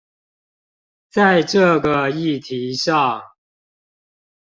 [1.11, 3.21] 在這個議題上